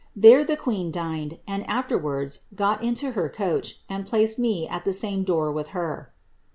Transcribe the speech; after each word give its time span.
There 0.15 0.43
the 0.43 0.57
queen 0.57 0.89
dined, 0.89 1.37
and 1.47 1.63
afterwards 1.69 2.45
got 2.55 2.81
into 2.81 3.11
her 3.11 3.29
coach, 3.29 3.81
and 3.87 4.03
placed 4.03 4.39
me 4.39 4.67
at 4.67 4.83
the 4.83 4.93
same 4.93 5.23
door 5.23 5.51
with 5.51 5.67
her.'' 5.77 6.11